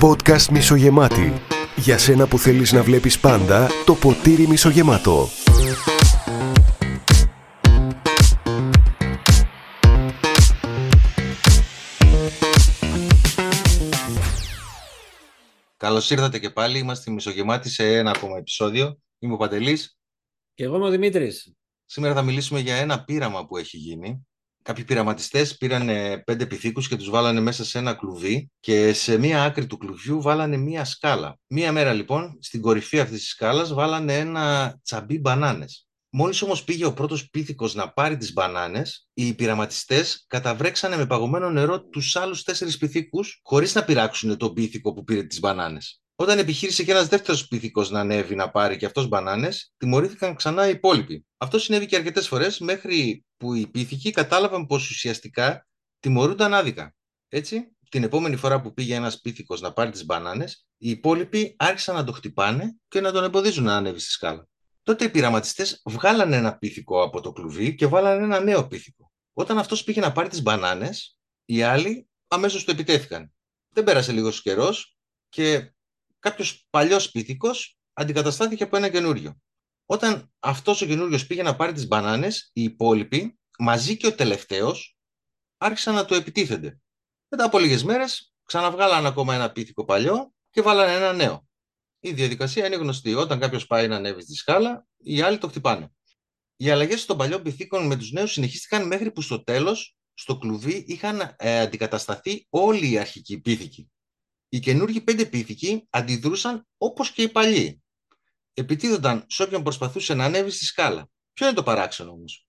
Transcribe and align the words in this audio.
Podcast 0.00 0.48
μισογεμάτη. 0.50 1.32
Για 1.76 1.98
σένα 1.98 2.26
που 2.26 2.38
θέλεις 2.38 2.72
να 2.72 2.82
βλέπεις 2.82 3.20
πάντα 3.20 3.68
το 3.84 3.94
ποτήρι 3.94 4.46
μισογεμάτο. 4.46 5.28
Καλώς 15.76 16.10
ήρθατε 16.10 16.38
και 16.38 16.50
πάλι. 16.50 16.78
Είμαστε 16.78 17.10
μισογεμάτοι 17.10 17.68
σε 17.68 17.96
ένα 17.96 18.10
ακόμα 18.10 18.36
επεισόδιο. 18.36 18.98
Είμαι 19.18 19.34
ο 19.34 19.36
Παντελής. 19.36 19.98
Και 20.54 20.64
εγώ 20.64 20.76
είμαι 20.76 20.86
ο 20.86 20.90
Δημήτρης. 20.90 21.54
Σήμερα 21.84 22.14
θα 22.14 22.22
μιλήσουμε 22.22 22.60
για 22.60 22.76
ένα 22.76 23.04
πείραμα 23.04 23.46
που 23.46 23.56
έχει 23.56 23.76
γίνει. 23.76 24.26
Κάποιοι 24.62 24.84
πειραματιστές 24.84 25.56
πήραν 25.56 25.88
ε, 25.88 26.18
πέντε 26.18 26.46
πυθίκους 26.46 26.88
και 26.88 26.96
τους 26.96 27.10
βάλανε 27.10 27.40
μέσα 27.40 27.64
σε 27.64 27.78
ένα 27.78 27.94
κλουβί 27.94 28.50
και 28.60 28.92
σε 28.92 29.18
μία 29.18 29.44
άκρη 29.44 29.66
του 29.66 29.76
κλουβιού 29.76 30.22
βάλανε 30.22 30.56
μία 30.56 30.84
σκάλα. 30.84 31.38
Μία 31.46 31.72
μέρα 31.72 31.92
λοιπόν, 31.92 32.38
στην 32.40 32.60
κορυφή 32.60 33.00
αυτής 33.00 33.18
της 33.18 33.28
σκάλας 33.28 33.72
βάλανε 33.72 34.18
ένα 34.18 34.76
τσαμπί 34.82 35.18
μπανάνες. 35.18 35.86
Μόλις 36.10 36.42
όμως 36.42 36.64
πήγε 36.64 36.84
ο 36.84 36.92
πρώτος 36.92 37.30
πίθηκος 37.30 37.74
να 37.74 37.92
πάρει 37.92 38.16
τις 38.16 38.32
μπανάνες, 38.32 39.08
οι 39.14 39.34
πειραματιστές 39.34 40.24
καταβρέξανε 40.28 40.96
με 40.96 41.06
παγωμένο 41.06 41.50
νερό 41.50 41.82
τους 41.82 42.16
άλλους 42.16 42.42
τέσσερις 42.42 42.76
πυθίκους 42.76 43.40
χωρίς 43.42 43.74
να 43.74 43.84
πειράξουν 43.84 44.36
τον 44.36 44.52
πίθηκο 44.52 44.92
που 44.92 45.04
πήρε 45.04 45.22
τις 45.22 45.40
μπανάνες. 45.40 46.02
Όταν 46.14 46.38
επιχείρησε 46.38 46.84
και 46.84 46.90
ένας 46.90 47.08
δεύτερος 47.08 47.48
πίθηκο 47.48 47.86
να 47.88 48.00
ανέβει 48.00 48.34
να 48.34 48.50
πάρει 48.50 48.76
και 48.76 48.86
αυτός 48.86 49.08
μπανάνες, 49.08 49.72
τιμωρήθηκαν 49.76 50.34
ξανά 50.34 50.66
οι 50.66 50.70
υπόλοιποι. 50.70 51.26
Αυτό 51.36 51.58
συνέβη 51.58 51.86
και 51.86 51.96
αρκετές 51.96 52.28
φορές 52.28 52.58
μέχρι 52.58 53.24
που 53.42 53.54
οι 53.54 53.66
πίθηκοι 53.66 54.10
κατάλαβαν 54.10 54.66
πως 54.66 54.90
ουσιαστικά 54.90 55.66
τιμωρούνταν 56.00 56.54
άδικα. 56.54 56.94
Έτσι, 57.28 57.76
την 57.88 58.02
επόμενη 58.02 58.36
φορά 58.36 58.60
που 58.60 58.72
πήγε 58.72 58.94
ένας 58.94 59.20
πίθηκο 59.20 59.56
να 59.56 59.72
πάρει 59.72 59.90
τις 59.90 60.04
μπανάνες, 60.04 60.66
οι 60.76 60.90
υπόλοιποι 60.90 61.54
άρχισαν 61.58 61.94
να 61.94 62.04
το 62.04 62.12
χτυπάνε 62.12 62.76
και 62.88 63.00
να 63.00 63.12
τον 63.12 63.24
εμποδίζουν 63.24 63.64
να 63.64 63.76
ανέβει 63.76 63.98
στη 63.98 64.10
σκάλα. 64.10 64.48
Τότε 64.82 65.04
οι 65.04 65.08
πειραματιστές 65.08 65.82
βγάλανε 65.84 66.36
ένα 66.36 66.58
πίθηκο 66.58 67.02
από 67.02 67.20
το 67.20 67.32
κλουβί 67.32 67.74
και 67.74 67.86
βάλανε 67.86 68.24
ένα 68.24 68.40
νέο 68.40 68.66
πίθηκο. 68.66 69.12
Όταν 69.32 69.58
αυτός 69.58 69.84
πήγε 69.84 70.00
να 70.00 70.12
πάρει 70.12 70.28
τις 70.28 70.42
μπανάνες, 70.42 71.18
οι 71.44 71.62
άλλοι 71.62 72.08
αμέσως 72.28 72.64
του 72.64 72.70
επιτέθηκαν. 72.70 73.32
Δεν 73.68 73.84
πέρασε 73.84 74.12
λίγος 74.12 74.42
καιρός 74.42 74.96
και 75.28 75.72
κάποιος 76.18 76.66
παλιός 76.70 77.10
πίθηκο 77.10 77.50
αντικαταστάθηκε 77.92 78.62
από 78.62 78.76
ένα 78.76 78.88
καινούριο. 78.88 79.40
Όταν 79.86 80.32
αυτός 80.38 80.82
ο 80.82 80.86
καινούριο 80.86 81.18
πήγε 81.26 81.42
να 81.42 81.56
πάρει 81.56 81.72
τις 81.72 81.86
μπανάνες, 81.86 82.50
οι 82.52 82.62
υπόλοιποι, 82.62 83.38
μαζί 83.58 83.96
και 83.96 84.06
ο 84.06 84.14
τελευταίος, 84.14 84.96
άρχισαν 85.58 85.94
να 85.94 86.04
το 86.04 86.14
επιτίθενται. 86.14 86.80
Μετά 87.28 87.44
από 87.44 87.58
λίγες 87.58 87.84
μέρες, 87.84 88.34
ξαναβγάλαν 88.44 89.06
ακόμα 89.06 89.34
ένα 89.34 89.52
πίθηκο 89.52 89.84
παλιό 89.84 90.32
και 90.50 90.62
βάλανε 90.62 90.92
ένα 90.92 91.12
νέο. 91.12 91.46
Η 92.00 92.12
διαδικασία 92.12 92.66
είναι 92.66 92.76
γνωστή. 92.76 93.14
Όταν 93.14 93.40
κάποιος 93.40 93.66
πάει 93.66 93.88
να 93.88 93.96
ανέβει 93.96 94.22
στη 94.22 94.34
σκάλα, 94.34 94.86
οι 94.96 95.20
άλλοι 95.20 95.38
το 95.38 95.48
χτυπάνε. 95.48 95.92
Οι 96.56 96.70
αλλαγές 96.70 97.04
των 97.04 97.16
παλιών 97.16 97.42
πυθίκων 97.42 97.86
με 97.86 97.96
τους 97.96 98.10
νέους 98.12 98.32
συνεχίστηκαν 98.32 98.86
μέχρι 98.86 99.12
που 99.12 99.20
στο 99.20 99.44
τέλος, 99.44 99.96
στο 100.14 100.38
κλουβί, 100.38 100.84
είχαν 100.86 101.34
ε, 101.36 101.60
αντικατασταθεί 101.60 102.46
όλοι 102.50 102.90
οι 102.90 102.98
αρχικοί 102.98 103.40
πίθηκοι. 103.40 103.90
Οι 104.48 104.60
καινούργοι 104.60 105.00
πέντε 105.00 105.24
πίθηκοι 105.24 105.86
αντιδρούσαν 105.90 106.66
όπως 106.76 107.10
και 107.10 107.22
οι 107.22 107.28
παλιοί. 107.28 107.81
Επιτίδονταν 108.54 109.24
σε 109.28 109.42
όποιον 109.42 109.62
προσπαθούσε 109.62 110.14
να 110.14 110.24
ανέβει 110.24 110.50
στη 110.50 110.64
σκάλα. 110.64 111.08
Ποιο 111.32 111.46
είναι 111.46 111.56
το 111.56 111.62
παράξενο 111.62 112.10
όμως; 112.10 112.46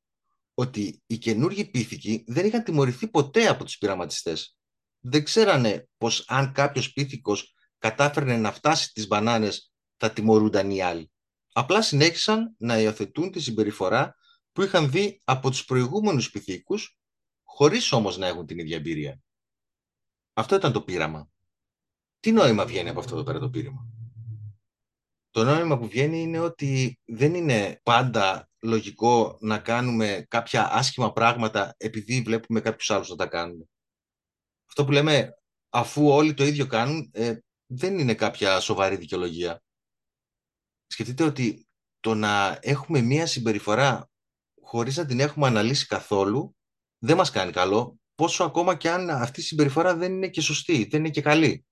Ότι 0.53 1.01
οι 1.05 1.17
καινούργοι 1.17 1.65
πίθηκοι 1.65 2.23
δεν 2.27 2.45
είχαν 2.45 2.63
τιμωρηθεί 2.63 3.07
ποτέ 3.07 3.47
από 3.47 3.63
τους 3.63 3.77
πειραματιστές. 3.77 4.57
Δεν 4.99 5.23
ξέρανε 5.23 5.87
πως 5.97 6.25
αν 6.27 6.51
κάποιος 6.51 6.93
πίθηκος 6.93 7.53
κατάφερνε 7.77 8.37
να 8.37 8.51
φτάσει 8.51 8.93
τις 8.93 9.07
μπανάνες 9.07 9.71
θα 9.97 10.11
τιμωρούνταν 10.11 10.71
οι 10.71 10.81
άλλοι. 10.81 11.11
Απλά 11.53 11.81
συνέχισαν 11.81 12.55
να 12.57 12.79
υιοθετούν 12.79 13.31
τη 13.31 13.39
συμπεριφορά 13.39 14.15
που 14.51 14.61
είχαν 14.61 14.91
δει 14.91 15.21
από 15.23 15.49
τους 15.49 15.65
προηγούμενους 15.65 16.31
πυθίκους 16.31 16.97
χωρίς 17.43 17.91
όμως 17.91 18.17
να 18.17 18.27
έχουν 18.27 18.45
την 18.45 18.59
ίδια 18.59 18.75
εμπειρία. 18.75 19.19
Αυτό 20.33 20.55
ήταν 20.55 20.71
το 20.71 20.81
πείραμα. 20.81 21.29
Τι 22.19 22.31
νόημα 22.31 22.65
βγαίνει 22.65 22.89
από 22.89 22.99
αυτό 22.99 23.15
το 23.15 23.23
πέρα 23.23 23.39
το 23.39 23.49
πείραμα; 23.49 23.87
Το 25.33 25.43
νόημα 25.43 25.77
που 25.77 25.87
βγαίνει 25.87 26.21
είναι 26.21 26.39
ότι 26.39 26.99
δεν 27.05 27.33
είναι 27.33 27.79
πάντα 27.83 28.49
λογικό 28.61 29.37
να 29.41 29.59
κάνουμε 29.59 30.25
κάποια 30.29 30.73
άσχημα 30.73 31.11
πράγματα 31.11 31.73
επειδή 31.77 32.21
βλέπουμε 32.21 32.61
κάποιους 32.61 32.91
άλλους 32.91 33.09
να 33.09 33.15
τα 33.15 33.27
κάνουν. 33.27 33.69
Αυτό 34.67 34.85
που 34.85 34.91
λέμε 34.91 35.29
αφού 35.69 36.07
όλοι 36.07 36.33
το 36.33 36.43
ίδιο 36.43 36.67
κάνουν 36.67 37.09
ε, 37.13 37.37
δεν 37.65 37.99
είναι 37.99 38.13
κάποια 38.15 38.59
σοβαρή 38.59 38.95
δικαιολογία. 38.95 39.63
Σκεφτείτε 40.87 41.23
ότι 41.23 41.67
το 41.99 42.15
να 42.15 42.59
έχουμε 42.61 43.01
μία 43.01 43.25
συμπεριφορά 43.25 44.09
χωρίς 44.61 44.97
να 44.97 45.05
την 45.05 45.19
έχουμε 45.19 45.47
αναλύσει 45.47 45.85
καθόλου 45.85 46.55
δεν 46.97 47.17
μας 47.17 47.29
κάνει 47.29 47.51
καλό, 47.51 47.99
πόσο 48.15 48.43
ακόμα 48.43 48.75
και 48.75 48.89
αν 48.89 49.09
αυτή 49.09 49.39
η 49.39 49.43
συμπεριφορά 49.43 49.95
δεν 49.95 50.11
είναι 50.13 50.29
και 50.29 50.41
σωστή, 50.41 50.85
δεν 50.85 50.99
είναι 50.99 51.09
και 51.09 51.21
καλή 51.21 51.65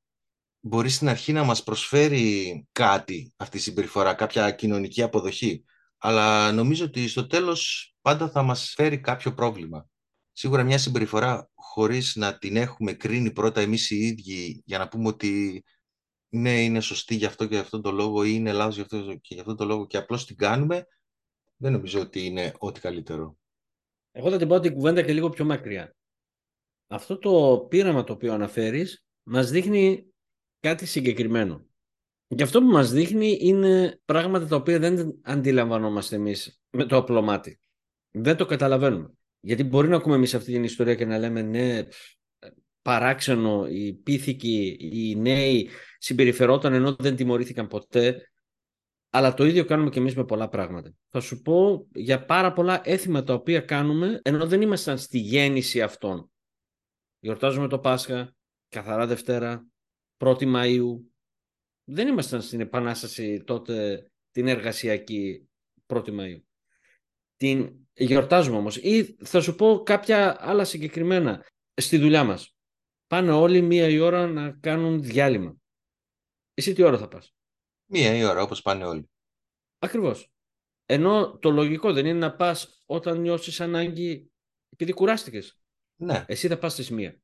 μπορεί 0.62 0.90
στην 0.90 1.10
αρχή 1.10 1.32
να 1.32 1.44
μας 1.44 1.64
προσφέρει 1.64 2.68
κάτι 2.72 3.34
αυτή 3.38 3.58
η 3.58 3.60
συμπεριφορά, 3.60 4.14
κάποια 4.14 4.52
κοινωνική 4.52 5.02
αποδοχή. 5.02 5.66
Αλλά 5.98 6.52
νομίζω 6.52 6.86
ότι 6.86 7.08
στο 7.08 7.28
τέλος 7.28 7.94
πάντα 8.02 8.30
θα 8.30 8.42
μας 8.42 8.74
φέρει 8.76 9.00
κάποιο 9.00 9.34
πρόβλημα. 9.34 9.90
Σίγουρα 10.32 10.64
μια 10.64 10.78
συμπεριφορά 10.78 11.50
χωρίς 11.54 12.16
να 12.16 12.38
την 12.38 12.56
έχουμε 12.56 12.94
κρίνει 12.94 13.32
πρώτα 13.32 13.62
εμείς 13.62 13.90
οι 13.90 13.96
ίδιοι 13.96 14.62
για 14.66 14.78
να 14.78 14.88
πούμε 14.88 15.08
ότι 15.08 15.64
ναι, 16.30 16.64
είναι 16.64 16.80
σωστή 16.80 17.16
για 17.16 17.28
αυτό 17.28 17.44
και 17.44 17.54
για 17.54 17.64
αυτόν 17.64 17.82
τον 17.82 17.96
λόγο 17.96 18.24
ή 18.24 18.32
είναι 18.34 18.52
λάθος 18.52 18.76
για 18.76 18.84
αυτό 18.84 18.98
και 18.98 19.34
για 19.34 19.42
αυτόν 19.42 19.58
τον 19.58 19.68
λόγο 19.68 19.88
και 19.88 19.98
απλώς 19.98 20.26
την 20.26 20.36
κάνουμε, 20.36 20.88
δεν 21.56 21.72
νομίζω 21.72 22.00
ότι 22.00 22.26
είναι 22.26 22.54
ό,τι 22.58 22.80
καλύτερο. 22.80 23.38
Εγώ 24.12 24.30
θα 24.30 24.38
την 24.38 24.48
πάω 24.48 24.60
την 24.60 24.74
κουβέντα 24.74 25.02
και 25.02 25.14
λίγο 25.14 25.30
πιο 25.30 25.46
μακριά. 25.46 25.96
Αυτό 26.88 27.18
το 27.18 27.66
πείραμα 27.70 28.04
το 28.04 28.14
οποίο 28.14 28.34
αναφέρεις 28.34 29.06
μας 29.24 29.50
δείχνει 29.50 30.11
κάτι 30.62 30.86
συγκεκριμένο. 30.86 31.66
Και 32.36 32.44
αυτό 32.44 32.60
που 32.60 32.68
μας 32.68 32.92
δείχνει 32.92 33.38
είναι 33.42 34.00
πράγματα 34.06 34.48
τα 34.48 34.56
οποία 34.56 34.80
δεν 34.80 35.20
αντιλαμβανόμαστε 35.22 36.16
εμείς 36.16 36.62
με 36.70 36.86
το 36.86 36.98
απλό 36.98 37.22
μάτι. 37.22 37.60
Δεν 38.12 38.38
το 38.38 38.46
καταλαβαίνουμε. 38.46 39.14
Γιατί 39.40 39.64
μπορεί 39.64 39.88
να 39.88 39.96
ακούμε 39.96 40.16
εμείς 40.16 40.34
αυτή 40.34 40.52
την 40.52 40.64
ιστορία 40.64 40.96
και 40.96 41.06
να 41.06 41.18
λέμε 41.18 41.42
ναι, 41.42 41.88
παράξενο, 42.82 43.68
οι 43.68 43.94
πίθηκοι, 43.94 44.78
οι 44.80 45.16
νέοι 45.16 45.70
συμπεριφερόταν 45.98 46.74
ενώ 46.74 46.96
δεν 47.00 47.16
τιμωρήθηκαν 47.16 47.68
ποτέ. 47.68 48.32
Αλλά 49.10 49.34
το 49.34 49.46
ίδιο 49.46 49.66
κάνουμε 49.66 49.90
και 49.90 50.00
εμείς 50.00 50.16
με 50.16 50.26
πολλά 50.26 50.50
πράγματα. 50.50 50.94
Θα 51.10 51.20
σου 51.20 51.42
πω 51.42 51.88
για 51.94 52.26
πάρα 52.26 52.54
πολλά 52.54 52.82
έθιμα 52.84 53.24
τα 53.24 53.34
οποία 53.34 53.60
κάνουμε 53.60 54.20
ενώ 54.24 54.48
δεν 54.48 54.62
ήμασταν 54.62 54.98
στη 54.98 55.18
γέννηση 55.18 55.82
αυτών. 55.82 56.32
Γιορτάζουμε 57.20 57.68
το 57.68 57.80
Πάσχα, 57.80 58.36
καθαρά 58.70 59.08
Δευτέρα, 59.08 59.66
1η 60.22 60.56
Μαΐου. 60.56 61.00
Δεν 61.84 62.08
ήμασταν 62.08 62.42
στην 62.42 62.60
Επανάσταση 62.60 63.44
τότε 63.44 64.06
την 64.32 64.48
εργασιακή 64.48 65.50
1η 65.88 66.20
Μαΐου. 66.20 66.42
Την 67.36 67.88
γιορτάζουμε 67.94 68.58
όμως. 68.58 68.78
Ή 68.78 69.18
θα 69.24 69.42
σου 69.42 69.56
πω 69.56 69.84
κάποια 69.84 70.38
άλλα 70.40 70.64
συγκεκριμένα 70.64 71.46
στη 71.74 71.98
δουλειά 71.98 72.24
μας. 72.24 72.56
Πάνε 73.08 73.32
όλοι 73.32 73.62
μία 73.62 73.88
η 73.88 74.00
ώρα 74.00 74.28
να 74.28 74.52
κάνουν 74.52 75.02
διάλειμμα. 75.02 75.56
Εσύ 76.54 76.74
τι 76.74 76.84
ώρα 76.84 76.98
θα 76.98 77.08
πας; 77.08 77.36
Μία 77.86 78.16
η 78.16 78.24
ώρα 78.24 78.42
όπως 78.42 78.62
πάνε 78.62 78.86
όλοι. 78.86 79.10
Ακριβώς. 79.80 80.32
Ενώ 80.86 81.38
το 81.38 81.50
λογικό 81.50 81.94
δεν 81.94 82.06
είναι 82.06 82.20
να 82.20 82.36
πας 82.36 82.84
όταν 82.86 83.20
νιώσεις 83.22 83.62
ανάγκη 83.62 84.32
επειδή 84.70 84.94
κουράστηκες. 84.94 85.60
Ναι. 85.96 86.26
Εσύ 86.28 86.48
θα 86.48 86.58
πας 86.58 86.74
στις 86.74 86.90
μία. 86.90 87.22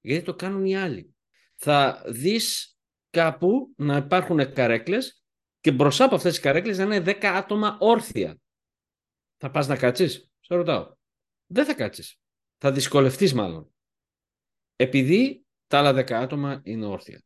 Γιατί 0.00 0.24
το 0.24 0.34
κάνουν 0.34 0.64
οι 0.64 0.76
άλλοι 0.76 1.15
θα 1.56 2.02
δεις 2.06 2.76
κάπου 3.10 3.74
να 3.76 3.96
υπάρχουν 3.96 4.52
καρέκλες 4.52 5.24
και 5.60 5.72
μπροστά 5.72 6.04
από 6.04 6.14
αυτές 6.14 6.32
τις 6.32 6.42
καρέκλες 6.42 6.78
να 6.78 6.84
είναι 6.84 7.00
10 7.00 7.24
άτομα 7.24 7.76
όρθια. 7.80 8.38
Θα 9.36 9.50
πας 9.50 9.66
να 9.66 9.76
κάτσεις, 9.76 10.30
σε 10.40 10.54
ρωτάω. 10.54 10.94
Δεν 11.46 11.64
θα 11.64 11.74
κάτσεις. 11.74 12.20
Θα 12.58 12.72
δυσκολευτείς 12.72 13.34
μάλλον. 13.34 13.74
Επειδή 14.76 15.46
τα 15.66 15.78
άλλα 15.78 15.92
10 15.92 16.10
άτομα 16.12 16.60
είναι 16.64 16.86
όρθια. 16.86 17.22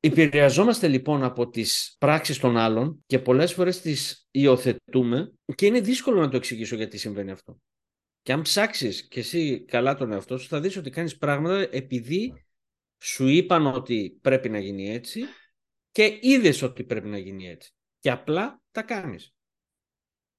Επηρεαζόμαστε 0.00 0.88
λοιπόν 0.88 1.22
από 1.22 1.48
τις 1.48 1.96
πράξεις 1.98 2.38
των 2.38 2.56
άλλων 2.56 3.04
και 3.06 3.18
πολλές 3.18 3.52
φορές 3.52 3.80
τις 3.80 4.28
υιοθετούμε 4.30 5.32
και 5.54 5.66
είναι 5.66 5.80
δύσκολο 5.80 6.20
να 6.20 6.28
το 6.28 6.36
εξηγήσω 6.36 6.76
γιατί 6.76 6.98
συμβαίνει 6.98 7.30
αυτό. 7.30 7.60
Και 8.22 8.32
αν 8.32 8.42
ψάξεις 8.42 9.08
και 9.08 9.20
εσύ 9.20 9.64
καλά 9.64 9.94
τον 9.94 10.12
εαυτό 10.12 10.38
σου 10.38 10.48
θα 10.48 10.60
δεις 10.60 10.76
ότι 10.76 10.90
κάνεις 10.90 11.16
πράγματα 11.16 11.68
επειδή 11.70 12.44
σου 13.02 13.26
είπαν 13.26 13.66
ότι 13.66 14.18
πρέπει 14.22 14.48
να 14.48 14.58
γίνει 14.58 14.90
έτσι 14.90 15.22
και 15.90 16.18
είδες 16.20 16.62
ότι 16.62 16.84
πρέπει 16.84 17.08
να 17.08 17.18
γίνει 17.18 17.48
έτσι. 17.48 17.74
Και 17.98 18.10
απλά 18.10 18.62
τα 18.70 18.82
κάνεις. 18.82 19.34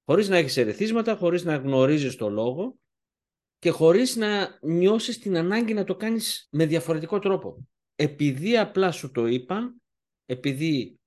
Χωρίς 0.06 0.30
να 0.30 0.38
έχεις 0.38 0.58
ερεθίσματα, 0.58 1.16
χωρίς 1.16 1.44
να 1.44 1.56
γνωρίζεις 1.56 2.16
το 2.16 2.30
λόγο 2.30 2.78
και 3.58 3.70
χωρίς 3.70 4.16
να 4.16 4.60
νιώσεις 4.62 5.20
την 5.20 5.38
ανάγκη 5.38 5.74
να 5.74 5.84
το 5.84 5.96
κάνεις 5.96 6.48
με 6.52 6.66
διαφορετικό 6.66 7.20
τρόπο. 7.20 7.68
Επειδή 7.96 8.58
απλά 8.58 8.92
σου 8.92 9.12
το 9.12 9.26
είπαν, 9.26 9.82
επειδή 10.26 11.00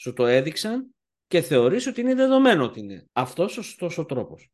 σου 0.00 0.12
το 0.12 0.26
έδειξαν 0.26 0.94
και 1.26 1.40
θεωρείς 1.40 1.86
ότι 1.86 2.00
είναι 2.00 2.14
δεδομένο 2.14 2.64
ότι 2.64 2.80
είναι 2.80 3.06
αυτός 3.12 3.56
ο 3.56 3.62
σωστός 3.62 3.98
ο 3.98 4.04
τρόπος. 4.04 4.50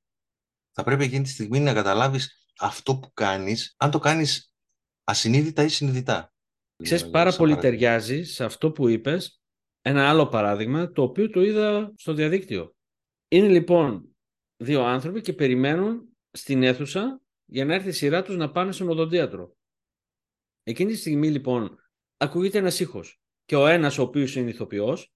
Θα 0.72 0.82
πρέπει 0.82 1.04
εκείνη 1.04 1.22
τη 1.22 1.30
στιγμή 1.30 1.60
να 1.60 1.74
καταλάβεις 1.74 2.46
αυτό 2.58 2.98
που 2.98 3.12
κάνεις, 3.12 3.74
αν 3.78 3.90
το 3.90 3.98
κάνεις 3.98 4.52
ασυνείδητα 5.04 5.62
ή 5.62 5.68
συνειδητά. 5.68 6.30
Ξέρεις, 6.82 7.02
Σαν 7.02 7.10
πάρα 7.10 7.36
πολύ 7.36 7.54
παράδειγμα. 7.54 7.78
ταιριάζει 7.78 8.22
σε 8.22 8.44
αυτό 8.44 8.72
που 8.72 8.88
είπες 8.88 9.40
ένα 9.80 10.08
άλλο 10.08 10.28
παράδειγμα, 10.28 10.92
το 10.92 11.02
οποίο 11.02 11.30
το 11.30 11.42
είδα 11.42 11.92
στο 11.96 12.12
διαδίκτυο. 12.12 12.74
Είναι 13.28 13.48
λοιπόν 13.48 14.16
δύο 14.56 14.82
άνθρωποι 14.84 15.20
και 15.20 15.32
περιμένουν 15.32 16.16
στην 16.30 16.62
αίθουσα 16.62 17.20
για 17.44 17.64
να 17.64 17.74
έρθει 17.74 17.88
η 17.88 17.92
σειρά 17.92 18.22
τους 18.22 18.36
να 18.36 18.50
πάνε 18.50 18.72
στον 18.72 18.88
οδοντίατρο. 18.88 19.56
Εκείνη 20.62 20.90
τη 20.90 20.96
στιγμή 20.96 21.30
λοιπόν 21.30 21.78
ακούγεται 22.16 22.58
ένας 22.58 22.80
ήχος 22.80 23.20
και 23.44 23.56
ο 23.56 23.66
ένας 23.66 23.98
ο 23.98 24.02
οποίος 24.02 24.36
είναι 24.36 24.50
ηθοποιός 24.50 25.12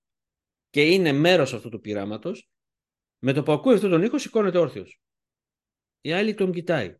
και 0.70 0.90
είναι 0.90 1.12
μέρος 1.12 1.54
αυτού 1.54 1.68
του 1.68 1.80
πειράματος, 1.80 2.50
με 3.18 3.32
το 3.32 3.42
που 3.42 3.52
ακούει 3.52 3.74
αυτόν 3.74 3.90
τον 3.90 4.02
ήχο 4.02 4.18
σηκώνεται 4.18 4.58
όρθιος. 4.58 5.00
Η 6.00 6.12
άλλη 6.12 6.34
τον 6.34 6.52
κοιτάει. 6.52 6.96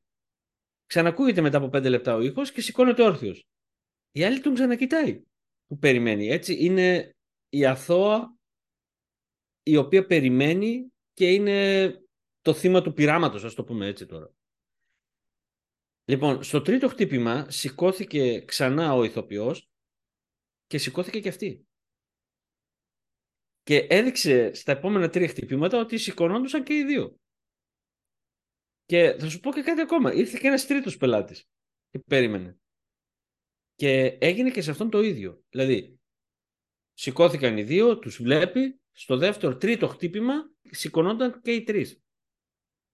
Ξανακούγεται 0.86 1.40
μετά 1.40 1.56
από 1.56 1.68
πέντε 1.68 1.88
λεπτά 1.88 2.14
ο 2.14 2.20
ήχος 2.20 2.52
και 2.52 2.60
σηκώνεται 2.60 3.02
όρθιος. 3.02 3.49
Η 4.12 4.24
άλλη 4.24 4.40
τον 4.40 4.54
ξανακοιτάει 4.54 5.22
που 5.66 5.78
περιμένει. 5.78 6.28
Έτσι 6.28 6.64
είναι 6.64 7.16
η 7.48 7.64
αθώα 7.64 8.38
η 9.62 9.76
οποία 9.76 10.06
περιμένει 10.06 10.92
και 11.12 11.32
είναι 11.32 11.90
το 12.40 12.54
θύμα 12.54 12.82
του 12.82 12.92
πειράματος, 12.92 13.44
ας 13.44 13.54
το 13.54 13.64
πούμε 13.64 13.86
έτσι 13.86 14.06
τώρα. 14.06 14.34
Λοιπόν, 16.04 16.42
στο 16.42 16.62
τρίτο 16.62 16.88
χτύπημα 16.88 17.50
σηκώθηκε 17.50 18.44
ξανά 18.44 18.94
ο 18.94 19.04
ηθοποιός 19.04 19.70
και 20.66 20.78
σηκώθηκε 20.78 21.20
και 21.20 21.28
αυτή. 21.28 21.66
Και 23.62 23.76
έδειξε 23.76 24.54
στα 24.54 24.72
επόμενα 24.72 25.08
τρία 25.08 25.28
χτυπήματα 25.28 25.78
ότι 25.78 25.98
σηκωνόντουσαν 25.98 26.64
και 26.64 26.74
οι 26.74 26.84
δύο. 26.84 27.18
Και 28.84 29.16
θα 29.18 29.28
σου 29.28 29.40
πω 29.40 29.52
και 29.52 29.62
κάτι 29.62 29.80
ακόμα. 29.80 30.12
Ήρθε 30.12 30.38
και 30.40 30.46
ένας 30.46 30.66
τρίτος 30.66 30.96
πελάτης 30.96 31.48
και 31.90 31.98
περίμενε. 31.98 32.59
Και 33.80 34.16
έγινε 34.20 34.50
και 34.50 34.62
σε 34.62 34.70
αυτόν 34.70 34.90
το 34.90 35.00
ίδιο. 35.00 35.42
Δηλαδή, 35.50 35.98
σηκώθηκαν 36.92 37.56
οι 37.56 37.62
δύο, 37.62 37.98
τους 37.98 38.22
βλέπει, 38.22 38.80
στο 38.92 39.16
δεύτερο, 39.16 39.56
τρίτο 39.56 39.88
χτύπημα 39.88 40.34
σηκωνόταν 40.70 41.40
και 41.42 41.52
οι 41.52 41.62
τρεις. 41.62 42.02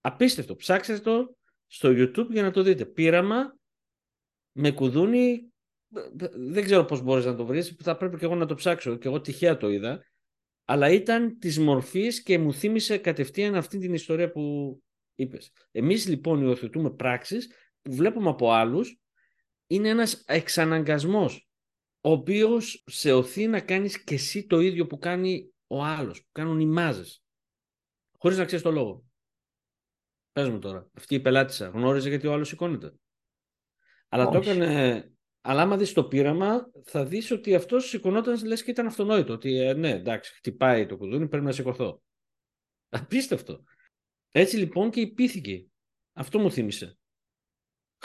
Απίστευτο. 0.00 0.56
Ψάξτε 0.56 0.98
το 0.98 1.36
στο 1.66 1.88
YouTube 1.88 2.26
για 2.30 2.42
να 2.42 2.50
το 2.50 2.62
δείτε. 2.62 2.84
Πείραμα 2.84 3.58
με 4.52 4.70
κουδούνι, 4.70 5.52
δεν 6.34 6.64
ξέρω 6.64 6.84
πώς 6.84 7.02
μπορείς 7.02 7.24
να 7.24 7.36
το 7.36 7.46
βρεις, 7.46 7.76
θα 7.82 7.96
πρέπει 7.96 8.16
και 8.16 8.24
εγώ 8.24 8.34
να 8.34 8.46
το 8.46 8.54
ψάξω 8.54 8.96
και 8.96 9.08
εγώ 9.08 9.20
τυχαία 9.20 9.56
το 9.56 9.68
είδα, 9.68 10.04
αλλά 10.64 10.90
ήταν 10.90 11.38
της 11.38 11.58
μορφής 11.58 12.22
και 12.22 12.38
μου 12.38 12.52
θύμισε 12.52 12.98
κατευθείαν 12.98 13.54
αυτή 13.54 13.78
την 13.78 13.94
ιστορία 13.94 14.30
που 14.30 14.76
είπες. 15.14 15.52
Εμείς 15.70 16.08
λοιπόν 16.08 16.42
υιοθετούμε 16.42 16.90
πράξεις 16.90 17.50
που 17.82 17.92
βλέπουμε 17.94 18.28
από 18.28 18.50
άλλους, 18.50 19.00
είναι 19.66 19.88
ένας 19.88 20.24
εξαναγκασμός, 20.26 21.48
ο 22.00 22.10
οποίος 22.10 22.82
σε 22.86 23.12
οθεί 23.12 23.46
να 23.46 23.60
κάνεις 23.60 24.04
και 24.04 24.14
εσύ 24.14 24.46
το 24.46 24.60
ίδιο 24.60 24.86
που 24.86 24.98
κάνει 24.98 25.54
ο 25.66 25.84
άλλος, 25.84 26.20
που 26.20 26.28
κάνουν 26.32 26.60
οι 26.60 26.66
μάζες, 26.66 27.22
χωρίς 28.18 28.38
να 28.38 28.44
ξέρεις 28.44 28.64
το 28.64 28.70
λόγο. 28.70 29.04
Πες 30.32 30.48
μου 30.48 30.58
τώρα, 30.58 30.90
αυτή 30.92 31.14
η 31.14 31.20
πελάτησα 31.20 31.68
γνώριζε 31.68 32.08
γιατί 32.08 32.26
ο 32.26 32.32
άλλος 32.32 32.48
σηκώνεται. 32.48 32.94
Αλλά 34.08 34.28
το 34.28 34.38
Όχι. 34.38 34.48
έκανε, 34.48 35.10
αλλά 35.40 35.62
άμα 35.62 35.76
δεις 35.76 35.92
το 35.92 36.04
πείραμα, 36.04 36.70
θα 36.84 37.04
δεις 37.04 37.30
ότι 37.30 37.54
αυτός 37.54 37.88
σηκωνόταν 37.88 38.44
λες 38.44 38.62
και 38.62 38.70
ήταν 38.70 38.86
αυτονόητο. 38.86 39.32
Ότι 39.32 39.58
ε, 39.58 39.72
ναι, 39.72 39.90
εντάξει, 39.90 40.34
χτυπάει 40.34 40.86
το 40.86 40.96
κουδούνι, 40.96 41.28
πρέπει 41.28 41.44
να 41.44 41.52
σηκωθώ. 41.52 42.02
Απίστευτο. 42.88 43.64
Έτσι 44.30 44.56
λοιπόν 44.56 44.90
και 44.90 45.00
υπήθηκε. 45.00 45.66
Αυτό 46.12 46.38
μου 46.38 46.50
θύμισε. 46.50 46.98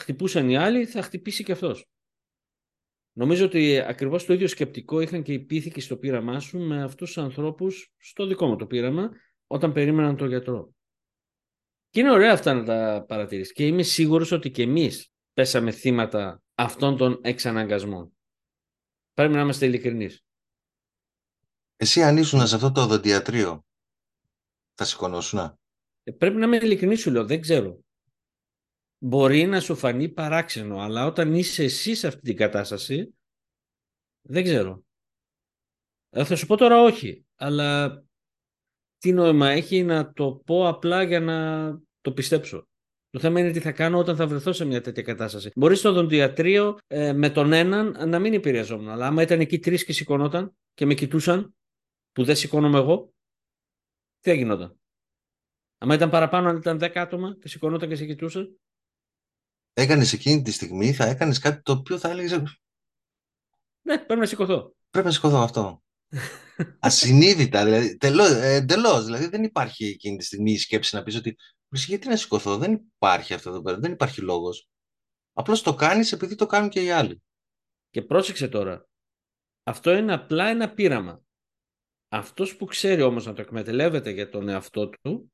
Χτυπούσαν 0.01 0.49
οι 0.49 0.57
άλλοι, 0.57 0.85
θα 0.85 1.01
χτυπήσει 1.01 1.43
και 1.43 1.51
αυτός. 1.51 1.89
Νομίζω 3.13 3.45
ότι 3.45 3.79
ακριβώς 3.79 4.25
το 4.25 4.33
ίδιο 4.33 4.47
σκεπτικό 4.47 4.99
είχαν 4.99 5.23
και 5.23 5.33
οι 5.33 5.39
πίθηκοι 5.39 5.81
στο 5.81 5.97
πείραμά 5.97 6.39
σου 6.39 6.59
με 6.59 6.83
αυτούς 6.83 7.13
τους 7.13 7.23
ανθρώπους 7.23 7.93
στο 7.97 8.25
δικό 8.25 8.47
μου 8.47 8.55
το 8.55 8.65
πείραμα 8.65 9.11
όταν 9.47 9.71
περίμεναν 9.71 10.15
τον 10.15 10.27
γιατρό. 10.27 10.73
Και 11.89 11.99
είναι 11.99 12.11
ωραία 12.11 12.33
αυτά 12.33 12.53
να 12.53 12.63
τα 12.63 13.05
παρατηρήσεις. 13.07 13.53
Και 13.53 13.67
είμαι 13.67 13.83
σίγουρος 13.83 14.31
ότι 14.31 14.51
και 14.51 14.61
εμείς 14.61 15.11
πέσαμε 15.33 15.71
θύματα 15.71 16.43
αυτών 16.55 16.97
των 16.97 17.19
εξαναγκασμών. 17.23 18.11
Πρέπει 19.13 19.33
να 19.33 19.41
είμαστε 19.41 19.65
ειλικρινείς. 19.65 20.25
Εσύ 21.75 22.01
αν 22.01 22.17
ήσουν 22.17 22.47
σε 22.47 22.55
αυτό 22.55 22.71
το 22.71 22.81
οδοντιατρίο, 22.81 23.65
θα 24.73 24.85
σηκωνόσουν. 24.85 25.39
Ε, 26.03 26.11
Πρέπει 26.11 26.35
να 26.35 26.45
είμαι 26.45 26.57
ειλικρινής 26.57 26.99
σου 26.99 27.11
λέω, 27.11 27.25
δεν 27.25 27.41
ξέρω. 27.41 27.79
Μπορεί 29.03 29.45
να 29.45 29.59
σου 29.59 29.75
φανεί 29.75 30.09
παράξενο, 30.09 30.79
αλλά 30.79 31.05
όταν 31.05 31.33
είσαι 31.33 31.63
εσύ 31.63 31.95
σε 31.95 32.07
αυτή 32.07 32.21
την 32.21 32.35
κατάσταση, 32.35 33.15
δεν 34.21 34.43
ξέρω. 34.43 34.83
Ε, 36.09 36.25
Θα 36.25 36.35
σου 36.35 36.45
πω 36.45 36.57
τώρα 36.57 36.81
όχι, 36.81 37.25
αλλά 37.35 38.03
τι 38.97 39.11
νόημα 39.11 39.49
έχει 39.49 39.83
να 39.83 40.13
το 40.13 40.41
πω 40.45 40.67
απλά 40.67 41.03
για 41.03 41.19
να 41.19 41.79
το 42.01 42.13
πιστέψω. 42.13 42.67
Το 43.09 43.19
θέμα 43.19 43.39
είναι 43.39 43.51
τι 43.51 43.59
θα 43.59 43.71
κάνω 43.71 43.97
όταν 43.97 44.15
θα 44.15 44.27
βρεθώ 44.27 44.53
σε 44.53 44.65
μια 44.65 44.81
τέτοια 44.81 45.03
κατάσταση. 45.03 45.51
Μπορείς 45.55 45.79
στο 45.79 45.89
οδοντιατρίο 45.89 46.77
ε, 46.87 47.13
με 47.13 47.29
τον 47.29 47.53
έναν 47.53 48.09
να 48.09 48.19
μην 48.19 48.33
επηρεαζόμουν, 48.33 48.89
αλλά 48.89 49.07
άμα 49.07 49.21
ήταν 49.21 49.39
εκεί 49.39 49.59
τρεις 49.59 49.85
και 49.85 49.93
σηκωνόταν 49.93 50.55
και 50.73 50.85
με 50.85 50.93
κοιτούσαν, 50.93 51.55
που 52.11 52.23
δεν 52.23 52.35
σηκώνομαι 52.35 52.77
εγώ, 52.77 53.13
τι 54.19 54.29
θα 54.29 54.35
γινόταν; 54.35 54.79
Άμα 55.77 55.93
ήταν 55.93 56.09
παραπάνω, 56.09 56.49
αν 56.49 56.55
ήταν 56.55 56.79
10 56.81 56.91
άτομα 56.95 57.37
και 57.39 57.47
σηκωνόταν 57.47 57.89
και 57.89 57.95
σε 57.95 58.05
κοιτούσαν, 58.05 58.59
Έκανες 59.73 60.13
εκείνη 60.13 60.41
τη 60.41 60.51
στιγμή, 60.51 60.93
θα 60.93 61.05
έκανες 61.05 61.39
κάτι 61.39 61.61
το 61.61 61.71
οποίο 61.71 61.97
θα 61.97 62.09
έλεγες 62.09 62.31
ναι, 63.81 63.97
πρέπει 63.97 64.19
να 64.19 64.25
σηκωθώ. 64.25 64.75
πρέπει 64.89 65.05
να 65.07 65.13
σηκωθώ 65.13 65.37
αυτό. 65.37 65.83
Ασυνείδητα, 66.79 67.63
δηλαδή. 67.63 67.97
Εντελώς. 68.41 69.05
Δηλαδή 69.05 69.27
δεν 69.27 69.43
υπάρχει 69.43 69.85
εκείνη 69.85 70.17
τη 70.17 70.25
στιγμή 70.25 70.51
η 70.51 70.57
σκέψη 70.57 70.95
να 70.95 71.03
πεις 71.03 71.15
ότι 71.15 71.35
«Εσύ, 71.69 71.85
γιατί 71.87 72.07
να 72.07 72.15
σηκωθώ, 72.15 72.57
δεν 72.57 72.73
υπάρχει 72.73 73.33
αυτό 73.33 73.49
εδώ 73.49 73.61
πέρα, 73.61 73.77
δεν 73.77 73.91
υπάρχει 73.91 74.21
λόγος. 74.21 74.69
Απλώς 75.33 75.61
το 75.61 75.75
κάνεις 75.75 76.11
επειδή 76.11 76.35
το 76.35 76.45
κάνουν 76.45 76.69
και 76.69 76.83
οι 76.83 76.91
άλλοι. 76.91 77.21
Και 77.89 78.01
πρόσεξε 78.01 78.47
τώρα. 78.47 78.87
Αυτό 79.63 79.91
είναι 79.91 80.13
απλά 80.13 80.47
ένα 80.47 80.73
πείραμα. 80.73 81.21
Αυτός 82.09 82.55
που 82.55 82.65
ξέρει 82.65 83.01
όμως 83.01 83.25
να 83.25 83.33
το 83.33 83.41
εκμεταλλεύεται 83.41 84.09
για 84.09 84.29
τον 84.29 84.49
εαυτό 84.49 84.89
του 84.89 85.33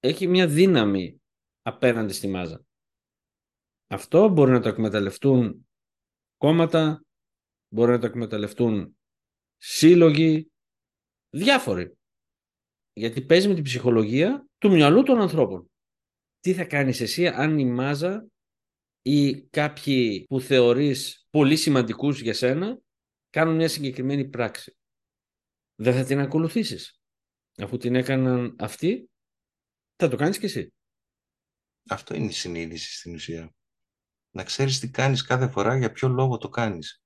έχει 0.00 0.26
μια 0.26 0.46
δύναμη 0.46 1.22
απέναντι 1.62 2.12
στη 2.12 2.28
μάζα. 2.28 2.64
Αυτό 3.92 4.28
μπορεί 4.28 4.50
να 4.50 4.60
το 4.60 4.68
εκμεταλλευτούν 4.68 5.68
κόμματα, 6.36 7.04
μπορεί 7.68 7.90
να 7.90 7.98
το 7.98 8.06
εκμεταλλευτούν 8.06 8.96
σύλλογοι, 9.56 10.50
διάφοροι. 11.30 11.96
Γιατί 12.92 13.22
παίζει 13.22 13.48
με 13.48 13.54
την 13.54 13.64
ψυχολογία 13.64 14.46
του 14.58 14.70
μυαλού 14.70 15.02
των 15.02 15.20
ανθρώπων. 15.20 15.70
Τι 16.40 16.54
θα 16.54 16.64
κάνεις 16.64 17.00
εσύ 17.00 17.26
αν 17.26 17.58
η 17.58 17.64
μάζα 17.64 18.26
ή 19.02 19.42
κάποιοι 19.42 20.24
που 20.24 20.40
θεωρείς 20.40 21.26
πολύ 21.30 21.56
σημαντικούς 21.56 22.20
για 22.20 22.34
σένα 22.34 22.80
κάνουν 23.30 23.54
μια 23.54 23.68
συγκεκριμένη 23.68 24.28
πράξη; 24.28 24.76
Δεν 25.74 25.94
θα 25.94 26.04
την 26.04 26.18
ακολουθήσεις. 26.18 27.00
Αφού 27.56 27.76
την 27.76 27.94
έκαναν 27.94 28.56
αυτοί, 28.58 29.10
θα 29.96 30.08
το 30.08 30.16
κάνεις 30.16 30.38
και 30.38 30.46
εσύ. 30.46 30.72
Αυτό 31.88 32.14
είναι 32.14 32.26
η 32.26 32.32
συνείδηση 32.32 32.98
στην 32.98 33.14
ουσία. 33.14 33.54
Να 34.34 34.42
ξέρεις 34.44 34.78
τι 34.78 34.90
κάνεις 34.90 35.22
κάθε 35.22 35.48
φορά, 35.48 35.76
για 35.76 35.92
ποιο 35.92 36.08
λόγο 36.08 36.36
το 36.36 36.48
κάνεις. 36.48 37.02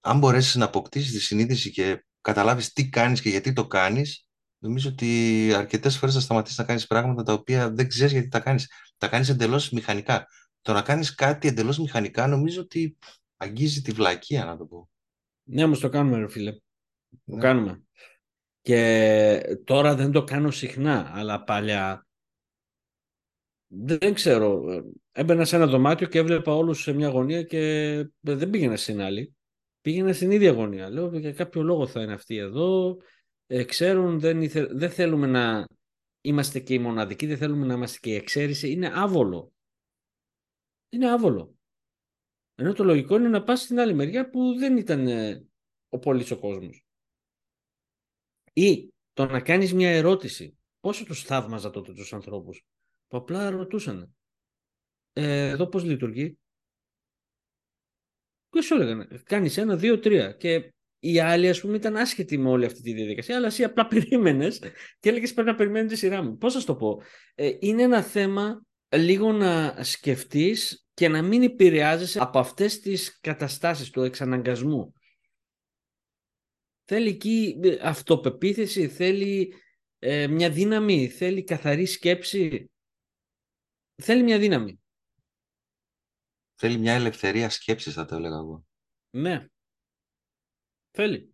Αν 0.00 0.18
μπορέσεις 0.18 0.54
να 0.54 0.64
αποκτήσεις 0.64 1.12
τη 1.12 1.20
συνείδηση 1.20 1.70
και 1.70 2.04
καταλάβεις 2.20 2.72
τι 2.72 2.88
κάνεις 2.88 3.20
και 3.20 3.28
γιατί 3.28 3.52
το 3.52 3.66
κάνεις, 3.66 4.28
νομίζω 4.58 4.88
ότι 4.88 5.52
αρκετές 5.54 5.98
φορές 5.98 6.14
θα 6.14 6.20
σταματήσεις 6.20 6.58
να 6.58 6.64
κάνεις 6.64 6.86
πράγματα 6.86 7.22
τα 7.22 7.32
οποία 7.32 7.70
δεν 7.70 7.88
ξέρεις 7.88 8.12
γιατί 8.12 8.28
τα 8.28 8.40
κάνεις. 8.40 8.70
Τα 8.96 9.08
κάνεις 9.08 9.28
εντελώς 9.28 9.70
μηχανικά. 9.70 10.26
Το 10.62 10.72
να 10.72 10.82
κάνεις 10.82 11.14
κάτι 11.14 11.48
εντελώς 11.48 11.78
μηχανικά 11.78 12.26
νομίζω 12.26 12.60
ότι 12.60 12.96
αγγίζει 13.36 13.82
τη 13.82 13.92
βλακεία, 13.92 14.44
να 14.44 14.56
το 14.56 14.64
πω. 14.64 14.90
Ναι, 15.42 15.64
όμως 15.64 15.80
το 15.80 15.88
κάνουμε 15.88 16.18
ρε 16.18 16.28
φίλε. 16.28 16.52
Το 16.52 16.58
Ναι. 17.24 17.40
κάνουμε. 17.40 17.82
Και 18.60 19.40
τώρα 19.64 19.94
δεν 19.94 20.10
το 20.10 20.24
κάνω 20.24 20.50
συχνά, 20.50 21.10
αλλά 21.14 21.44
παλιά 21.44 22.06
δεν 23.68 24.14
ξέρω. 24.14 24.64
Έμπαινα 25.12 25.44
σε 25.44 25.56
ένα 25.56 25.66
δωμάτιο 25.66 26.06
και 26.06 26.18
έβλεπα 26.18 26.54
όλους 26.54 26.82
σε 26.82 26.92
μια 26.92 27.08
γωνία 27.08 27.42
και 27.42 27.60
δεν 28.20 28.50
πήγαινα 28.50 28.76
στην 28.76 29.00
άλλη. 29.00 29.36
Πήγαινα 29.80 30.12
στην 30.12 30.30
ίδια 30.30 30.52
γωνία. 30.52 30.90
Λέω 30.90 31.18
για 31.18 31.32
κάποιο 31.32 31.62
λόγο 31.62 31.86
θα 31.86 32.02
είναι 32.02 32.12
αυτοί 32.12 32.36
εδώ. 32.36 32.96
Ε, 33.46 33.64
ξέρουν, 33.64 34.20
δεν, 34.20 34.42
ήθε- 34.42 34.72
δεν 34.72 34.90
θέλουμε 34.90 35.26
να 35.26 35.66
είμαστε 36.20 36.60
και 36.60 36.74
οι 36.74 36.78
μοναδικοί, 36.78 37.26
δεν 37.26 37.36
θέλουμε 37.36 37.66
να 37.66 37.74
είμαστε 37.74 37.98
και 37.98 38.10
η 38.10 38.14
εξαίρεση, 38.14 38.70
είναι 38.70 38.90
άβολο. 38.94 39.52
Είναι 40.88 41.10
άβολο. 41.10 41.54
Ενώ 42.54 42.72
το 42.72 42.84
λογικό 42.84 43.16
είναι 43.16 43.28
να 43.28 43.42
πας 43.42 43.60
στην 43.60 43.80
άλλη 43.80 43.94
μεριά 43.94 44.30
που 44.30 44.54
δεν 44.58 44.76
ήταν 44.76 45.06
ε, 45.06 45.46
ο 45.88 45.98
πολύς 45.98 46.30
ο 46.30 46.38
κόσμος. 46.38 46.84
Ή 48.52 48.92
το 49.12 49.26
να 49.26 49.40
κάνεις 49.40 49.74
μια 49.74 49.90
ερώτηση. 49.90 50.58
Πόσο 50.80 51.04
τους 51.04 51.22
θαύμαζα 51.22 51.70
τότε 51.70 51.92
τους 51.92 52.12
ανθρώπους; 52.12 52.64
Που 53.08 53.16
απλά 53.16 53.50
ρωτούσαν. 53.50 54.14
Ε, 55.12 55.48
εδώ 55.48 55.66
πώς 55.66 55.84
λειτουργεί; 55.84 56.38
Και 58.50 58.60
σου 58.60 58.74
έλεγαν, 58.74 59.22
κάνεις 59.24 59.56
ένα, 59.56 59.76
δύο, 59.76 59.98
τρία. 59.98 60.32
Και 60.32 60.72
οι 60.98 61.20
άλλοι, 61.20 61.48
ας 61.48 61.60
πούμε, 61.60 61.76
ήταν 61.76 61.96
άσχετοι 61.96 62.38
με 62.38 62.48
όλη 62.48 62.64
αυτή 62.64 62.82
τη 62.82 62.92
διαδικασία, 62.92 63.36
αλλά 63.36 63.46
εσύ 63.46 63.64
απλά 63.64 63.86
περίμενες 63.94 64.58
και 65.00 65.08
έλεγες 65.08 65.32
πρέπει 65.34 65.48
να 65.48 65.54
περιμένει 65.54 65.88
τη 65.88 65.96
σειρά 65.96 66.22
μου. 66.22 66.36
Πώς 66.36 66.54
θα 66.54 66.64
το 66.64 66.76
πω. 66.76 67.02
Ε, 67.34 67.56
είναι 67.60 67.82
ένα 67.82 68.02
θέμα 68.02 68.62
λίγο 68.96 69.32
να 69.32 69.82
σκεφτείς 69.82 70.86
και 70.94 71.08
να 71.08 71.22
μην 71.22 71.42
επηρεάζεσαι 71.42 72.18
από 72.22 72.38
αυτές 72.38 72.80
τις 72.80 73.20
καταστάσεις 73.20 73.90
του 73.90 74.02
εξαναγκασμού. 74.02 74.92
Θέλει 76.84 77.08
εκεί 77.08 77.60
ε, 77.62 77.76
αυτοπεποίθηση, 77.82 78.88
θέλει 78.88 79.54
ε, 79.98 80.26
μια 80.26 80.50
δύναμη, 80.50 81.08
θέλει 81.08 81.44
καθαρή 81.44 81.86
σκέψη. 81.86 82.70
Θέλει 84.02 84.22
μια 84.22 84.38
δύναμη. 84.38 84.80
Θέλει 86.54 86.78
μια 86.78 86.94
ελευθερία 86.94 87.50
σκέψης, 87.50 87.94
θα 87.94 88.04
το 88.04 88.14
έλεγα 88.14 88.36
εγώ. 88.36 88.66
Ναι. 89.10 89.46
Θέλει. 90.90 91.32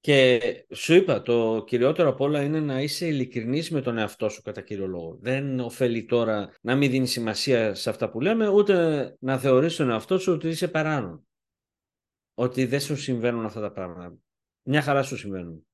Και 0.00 0.40
σου 0.74 0.94
είπα, 0.94 1.22
το 1.22 1.64
κυριότερο 1.66 2.08
απ' 2.08 2.20
όλα 2.20 2.42
είναι 2.42 2.60
να 2.60 2.82
είσαι 2.82 3.06
ειλικρινής 3.06 3.70
με 3.70 3.82
τον 3.82 3.98
εαυτό 3.98 4.28
σου 4.28 4.42
κατά 4.42 4.60
κύριο 4.60 4.86
λόγο. 4.86 5.16
Δεν 5.20 5.60
ωφέλει 5.60 6.04
τώρα 6.04 6.54
να 6.60 6.76
μην 6.76 6.90
δίνει 6.90 7.06
σημασία 7.06 7.74
σε 7.74 7.90
αυτά 7.90 8.10
που 8.10 8.20
λέμε, 8.20 8.48
ούτε 8.48 9.16
να 9.20 9.38
θεωρείς 9.38 9.76
τον 9.76 9.90
εαυτό 9.90 10.18
σου 10.18 10.32
ότι 10.32 10.48
είσαι 10.48 10.68
παράνομο. 10.68 11.26
Ότι 12.34 12.64
δεν 12.64 12.80
σου 12.80 12.96
συμβαίνουν 12.96 13.44
αυτά 13.44 13.60
τα 13.60 13.72
πράγματα. 13.72 14.18
Μια 14.62 14.82
χαρά 14.82 15.02
σου 15.02 15.16
συμβαίνουν. 15.16 15.66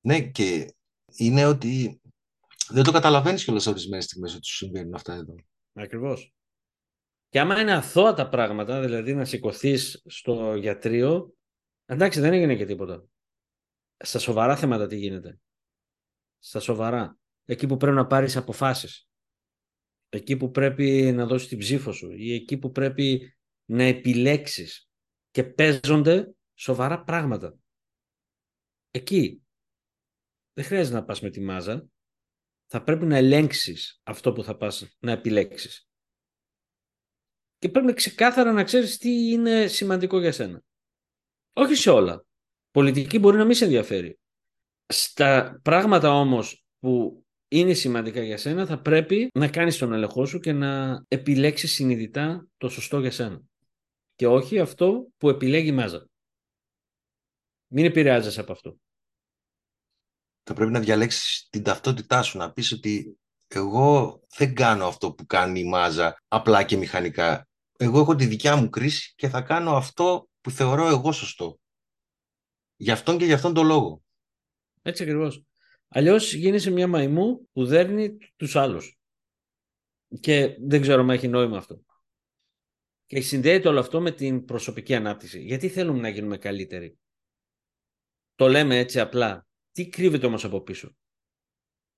Ναι, 0.00 0.20
και 0.30 0.74
είναι 1.16 1.46
ότι 1.46 1.99
δεν 2.72 2.84
το 2.84 2.92
καταλαβαίνεις 2.92 3.44
κιόλας 3.44 3.66
ορισμένες 3.66 4.04
στιγμές 4.04 4.34
ότι 4.34 4.46
σου 4.46 4.56
συμβαίνουν 4.56 4.94
αυτά 4.94 5.14
εδώ. 5.14 5.34
Ακριβώς. 5.72 6.34
Και 7.28 7.40
άμα 7.40 7.60
είναι 7.60 7.72
αθώα 7.72 8.14
τα 8.14 8.28
πράγματα, 8.28 8.80
δηλαδή 8.80 9.14
να 9.14 9.24
σηκωθείς 9.24 10.02
στο 10.06 10.54
γιατρείο, 10.54 11.34
εντάξει 11.84 12.20
δεν 12.20 12.32
έγινε 12.32 12.56
και 12.56 12.64
τίποτα. 12.64 13.04
Στα 13.96 14.18
σοβαρά 14.18 14.56
θέματα 14.56 14.86
τι 14.86 14.96
γίνεται. 14.96 15.38
Στα 16.38 16.60
σοβαρά. 16.60 17.18
Εκεί 17.44 17.66
που 17.66 17.76
πρέπει 17.76 17.96
να 17.96 18.06
πάρεις 18.06 18.36
αποφάσεις. 18.36 19.08
Εκεί 20.08 20.36
που 20.36 20.50
πρέπει 20.50 21.12
να 21.14 21.26
δώσεις 21.26 21.48
την 21.48 21.58
ψήφο 21.58 21.92
σου 21.92 22.10
ή 22.12 22.34
εκεί 22.34 22.58
που 22.58 22.70
πρέπει 22.70 23.36
να 23.64 23.82
επιλέξεις 23.82 24.90
και 25.30 25.44
παίζονται 25.44 26.34
σοβαρά 26.54 27.02
πράγματα. 27.02 27.54
Εκεί 28.90 29.42
δεν 30.52 30.64
χρειάζεται 30.64 30.96
να 30.96 31.04
πας 31.04 31.20
με 31.20 31.30
τη 31.30 31.40
μάζα. 31.40 31.88
Θα 32.72 32.82
πρέπει 32.82 33.06
να 33.06 33.16
ελέγξεις 33.16 34.00
αυτό 34.02 34.32
που 34.32 34.42
θα 34.42 34.56
πας 34.56 34.96
να 34.98 35.12
επιλέξεις 35.12 35.90
και 37.60 37.68
πρέπει 37.68 37.92
ξεκάθαρα 37.92 38.52
να 38.52 38.64
ξέρεις 38.64 38.98
τι 38.98 39.10
είναι 39.30 39.66
σημαντικό 39.66 40.20
για 40.20 40.32
σένα. 40.32 40.62
Όχι 41.52 41.74
σε 41.74 41.90
όλα. 41.90 42.24
Πολιτική 42.70 43.18
μπορεί 43.18 43.36
να 43.36 43.44
μην 43.44 43.54
σε 43.54 43.64
ενδιαφέρει. 43.64 44.18
Στα 44.86 45.60
πράγματα 45.62 46.12
όμως 46.12 46.64
που 46.78 47.24
είναι 47.48 47.72
σημαντικά 47.72 48.22
για 48.22 48.36
σένα 48.36 48.66
θα 48.66 48.80
πρέπει 48.80 49.28
να 49.34 49.48
κάνεις 49.48 49.78
τον 49.78 49.92
ελεγχό 49.92 50.26
σου 50.26 50.38
και 50.38 50.52
να 50.52 51.02
επιλέξεις 51.08 51.72
συνειδητά 51.72 52.48
το 52.56 52.68
σωστό 52.68 53.00
για 53.00 53.10
σένα. 53.10 53.42
Και 54.14 54.26
όχι 54.26 54.58
αυτό 54.58 55.06
που 55.16 55.28
επιλέγει 55.28 55.68
η 55.68 55.72
μάζα. 55.72 56.08
Μην 57.72 57.84
επηρεάζεσαι 57.84 58.40
από 58.40 58.52
αυτό. 58.52 58.78
Θα 60.50 60.58
πρέπει 60.58 60.72
να 60.72 60.80
διαλέξεις 60.80 61.48
την 61.50 61.62
ταυτότητά 61.62 62.22
σου, 62.22 62.38
να 62.38 62.52
πεις 62.52 62.72
ότι 62.72 63.18
εγώ 63.48 64.20
δεν 64.36 64.54
κάνω 64.54 64.86
αυτό 64.86 65.12
που 65.12 65.26
κάνει 65.26 65.60
η 65.60 65.64
μάζα 65.64 66.22
απλά 66.28 66.64
και 66.64 66.76
μηχανικά 66.76 67.48
εγώ 67.76 68.00
έχω 68.00 68.14
τη 68.14 68.26
δικιά 68.26 68.56
μου 68.56 68.68
κρίση 68.68 69.12
και 69.16 69.28
θα 69.28 69.40
κάνω 69.40 69.76
αυτό 69.76 70.28
που 70.40 70.50
θεωρώ 70.50 70.86
εγώ 70.86 71.12
σωστό. 71.12 71.60
Γι' 72.76 72.90
αυτόν 72.90 73.18
και 73.18 73.24
γι' 73.24 73.32
αυτόν 73.32 73.54
τον 73.54 73.66
λόγο. 73.66 74.02
Έτσι 74.82 75.02
ακριβώς. 75.02 75.44
Αλλιώς 75.88 76.32
γίνεσαι 76.32 76.70
μια 76.70 76.86
μαϊμού 76.86 77.48
που 77.52 77.66
δέρνει 77.66 78.16
τους 78.36 78.56
άλλους. 78.56 78.98
Και 80.20 80.56
δεν 80.60 80.80
ξέρω 80.80 81.00
αν 81.00 81.10
έχει 81.10 81.28
νόημα 81.28 81.56
αυτό. 81.56 81.80
Και 83.06 83.20
συνδέεται 83.20 83.68
όλο 83.68 83.80
αυτό 83.80 84.00
με 84.00 84.10
την 84.10 84.44
προσωπική 84.44 84.94
ανάπτυξη. 84.94 85.40
Γιατί 85.40 85.68
θέλουμε 85.68 86.00
να 86.00 86.08
γίνουμε 86.08 86.38
καλύτεροι; 86.38 86.98
Το 88.34 88.48
λέμε 88.48 88.78
έτσι 88.78 89.00
απλά. 89.00 89.44
Τι 89.72 89.88
κρύβεται 89.88 90.26
όμως 90.26 90.44
από 90.44 90.60
πίσω; 90.60 90.96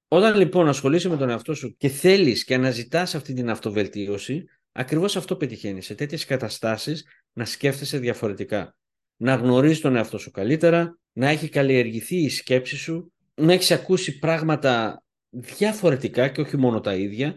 Όταν 0.08 0.38
λοιπόν 0.38 0.68
ασχολείσαι 0.68 1.08
με 1.08 1.16
τον 1.16 1.28
εαυτό 1.28 1.54
σου 1.54 1.76
και 1.76 1.88
θέλεις 1.88 2.44
και 2.44 2.54
αναζητάς 2.54 3.14
αυτή 3.14 3.34
την 3.34 3.50
αυτοβελτίωση, 3.50 4.46
Ακριβώς 4.72 5.16
αυτό 5.16 5.36
πετυχαίνει. 5.36 5.82
Σε 5.82 5.94
τέτοιες 5.94 6.24
καταστάσεις 6.24 7.06
να 7.32 7.44
σκέφτεσαι 7.44 7.98
διαφορετικά. 7.98 8.76
Να 9.16 9.34
γνωρίζεις 9.34 9.80
τον 9.80 9.96
εαυτό 9.96 10.18
σου 10.18 10.30
καλύτερα, 10.30 10.98
να 11.12 11.28
έχει 11.28 11.48
καλλιεργηθεί 11.48 12.16
η 12.16 12.28
σκέψη 12.28 12.76
σου, 12.76 13.12
να 13.34 13.52
έχεις 13.52 13.70
ακούσει 13.70 14.18
πράγματα 14.18 15.04
διαφορετικά 15.28 16.28
και 16.28 16.40
όχι 16.40 16.56
μόνο 16.56 16.80
τα 16.80 16.94
ίδια 16.94 17.34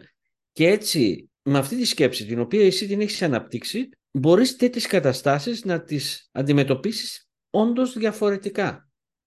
και 0.52 0.68
έτσι 0.68 1.30
με 1.42 1.58
αυτή 1.58 1.78
τη 1.78 1.86
σκέψη 1.86 2.26
την 2.26 2.40
οποία 2.40 2.66
εσύ 2.66 2.88
την 2.88 3.02
έχεις 3.02 3.22
αναπτύξει 3.22 3.90
μπορείς 4.12 4.56
τέτοιες 4.56 4.88
καταστάσεις 4.88 5.66
να 5.66 5.84
τις 5.84 6.30
αντιμετωπίσεις 6.32 7.30
όντως 7.50 7.98
διαφορετικά. 7.98 8.85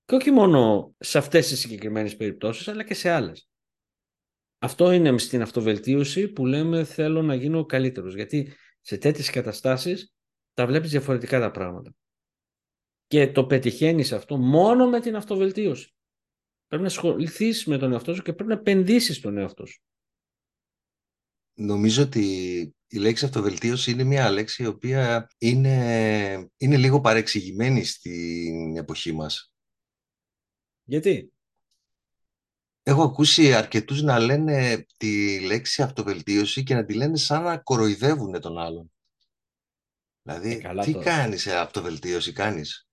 Και 0.09 0.15
όχι 0.15 0.31
μόνο 0.31 0.95
σε 0.99 1.19
αυτές 1.19 1.49
τις 1.49 1.61
συγκεκριμένες 1.61 2.17
περιπτώσεις 2.17 2.69
αλλά 2.69 2.85
και 2.85 2.95
σε 2.95 3.11
άλλες. 3.11 3.49
Αυτό 4.59 4.93
είναι 4.93 5.19
στην 5.19 5.43
αυτοβελτίωση 5.43 6.29
που 6.29 6.47
λέμε 6.47 6.85
θέλω 6.85 7.23
να 7.23 7.35
γίνω 7.35 7.65
καλύτερος. 7.65 8.15
Γιατί 8.15 8.53
σε 8.81 8.99
τέτοιες 8.99 9.31
καταστάσεις 9.31 10.15
τα 10.55 10.67
βλέπεις 10.67 10.91
διαφορετικά 10.91 11.41
τα 11.41 11.51
πράγματα. 11.51 11.95
Και 13.07 13.33
το 13.33 13.47
πετυχαίνεις 13.47 14.13
αυτό 14.13 14.37
μόνο 14.37 14.89
με 14.89 15.01
την 15.01 15.17
αυτοβελτίωση. 15.17 15.95
Πρέπει 16.67 16.83
να 16.83 16.89
ασχοληθείς 16.89 17.65
με 17.65 17.79
τον 17.79 17.93
εαυτό 17.93 18.15
σου 18.15 18.23
και 18.23 18.33
πρέπει 18.33 18.51
να 18.51 18.57
επενδύσεις 18.59 19.17
στον 19.17 19.39
εαυτό 19.39 19.67
σου. 19.67 19.83
Νομίζω 21.55 22.03
ότι 22.03 22.25
η 22.87 22.99
λέξη 22.99 23.25
αυτοβελτίωση 23.25 23.91
είναι 23.91 24.05
μια 24.05 24.31
λέξη 24.31 24.63
η 24.63 24.67
οποία 24.67 25.29
είναι, 25.39 26.51
είναι 26.57 26.77
λίγο 26.77 27.01
παρεξηγημένη 27.01 27.85
στην 27.85 28.77
εποχή 28.77 29.13
μας. 29.13 29.53
Γιατί; 30.89 31.33
Έχω 32.83 33.03
ακούσει 33.03 33.55
αρκετούς 33.55 34.03
να 34.03 34.19
λένε 34.19 34.87
τη 34.97 35.41
λέξη 35.41 35.83
αυτοβελτίωση 35.83 36.63
και 36.63 36.75
να 36.75 36.85
τη 36.85 36.95
λένε 36.95 37.17
σαν 37.17 37.43
να 37.43 37.57
κοροϊδεύουν 37.57 38.41
τον 38.41 38.59
άλλον. 38.59 38.93
Δηλαδή, 40.23 40.63
ε, 40.65 40.81
τι 40.81 40.93
τώρα. 40.93 41.05
κάνεις 41.05 41.47
ε, 41.47 41.57
αυτοβελτίωση, 41.57 42.33
κάνεις; 42.33 42.89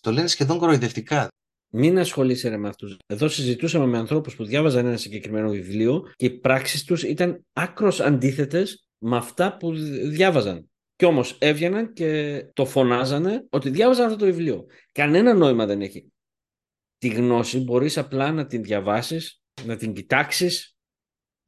Το 0.00 0.12
λένε 0.12 0.26
σχεδόν 0.26 0.58
κοροϊδευτικά. 0.58 1.28
Μην 1.68 1.98
ασχολείσαι 1.98 2.56
με 2.56 2.68
αυτούς. 2.68 2.96
Εδώ 3.06 3.28
συζητούσαμε 3.28 3.86
με 3.86 3.98
ανθρώπους 3.98 4.36
που 4.36 4.44
διάβαζαν 4.44 4.86
ένα 4.86 4.96
συγκεκριμένο 4.96 5.50
βιβλίο 5.50 6.12
και 6.16 6.26
οι 6.26 6.30
πράξεις 6.30 6.84
τους 6.84 7.02
ήταν 7.02 7.46
άκρος 7.52 8.00
αντίθετες 8.00 8.88
με 8.98 9.16
αυτά 9.16 9.56
που 9.56 9.72
διάβαζαν. 10.08 10.70
Κι 10.96 11.04
όμως 11.04 11.36
έβγαιναν 11.38 11.92
και 11.92 12.42
το 12.52 12.64
φωνάζανε 12.66 13.46
ότι 13.50 13.70
διάβαζαν 13.70 14.06
αυτό 14.06 14.18
το 14.18 14.24
βιβλίο. 14.24 14.66
Κανένα 14.92 15.34
νόημα 15.34 15.66
δεν 15.66 15.80
έχει 15.80 16.12
τη 16.98 17.08
γνώση 17.08 17.58
μπορείς 17.58 17.98
απλά 17.98 18.32
να 18.32 18.46
την 18.46 18.62
διαβάσεις, 18.62 19.42
να 19.64 19.76
την 19.76 19.92
κοιτάξεις. 19.92 20.76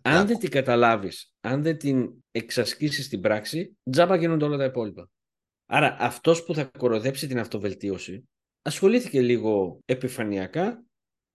Αν 0.02 0.26
δεν 0.26 0.38
την 0.38 0.50
καταλάβεις, 0.50 1.34
αν 1.40 1.62
δεν 1.62 1.78
την 1.78 2.10
εξασκήσεις 2.30 3.04
στην 3.04 3.20
πράξη, 3.20 3.76
τζάμπα 3.90 4.16
γίνονται 4.16 4.44
όλα 4.44 4.56
τα 4.56 4.64
υπόλοιπα. 4.64 5.10
Άρα 5.66 5.96
αυτός 6.00 6.44
που 6.44 6.54
θα 6.54 6.64
κοροδέψει 6.64 7.26
την 7.26 7.38
αυτοβελτίωση 7.38 8.28
ασχολήθηκε 8.62 9.22
λίγο 9.22 9.80
επιφανειακά, 9.84 10.84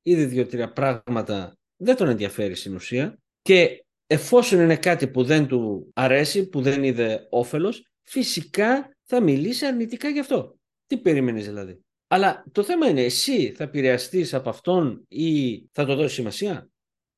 είδε 0.02 0.26
δύο-τρία 0.26 0.72
πράγματα, 0.72 1.58
δεν 1.76 1.96
τον 1.96 2.08
ενδιαφέρει 2.08 2.56
στην 2.56 2.76
ουσία 2.76 3.20
και 3.42 3.86
εφόσον 4.08 4.60
είναι 4.60 4.78
κάτι 4.78 5.08
που 5.08 5.24
δεν 5.24 5.48
του 5.48 5.92
αρέσει, 5.94 6.50
που 6.50 6.62
δεν 6.62 6.84
είδε 6.84 7.28
όφελος, 7.30 7.92
φυσικά 8.04 8.98
θα 9.04 9.22
μιλήσει 9.22 9.66
αρνητικά 9.66 10.10
γι' 10.10 10.20
αυτό. 10.20 10.58
Τι 10.86 10.98
περίμενες 10.98 11.46
δηλαδή; 11.46 11.85
Αλλά 12.16 12.46
το 12.52 12.64
θέμα 12.64 12.90
είναι 12.90 13.04
εσύ 13.04 13.52
θα 13.52 13.64
επηρεαστείς 13.64 14.34
από 14.34 14.50
αυτόν 14.50 15.06
ή 15.08 15.60
θα 15.72 15.86
το 15.86 15.96
δώσεις 15.96 16.14
σημασία; 16.14 16.70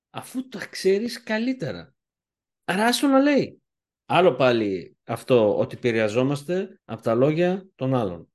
Αφού 0.10 0.48
τα 0.48 0.66
ξέρεις 0.66 1.24
καλύτερα. 1.24 1.96
Άρα 2.64 2.86
άστο 2.86 3.08
να 3.08 3.20
λέει. 3.20 3.62
Άλλο 4.06 4.36
πάλι 4.36 4.98
αυτό 5.04 5.58
ότι 5.58 5.76
επηρεαζόμαστε 5.76 6.80
από 6.86 7.02
τα 7.02 7.16
λόγια 7.16 7.70
των 7.76 7.96
άλλων. 7.96 8.32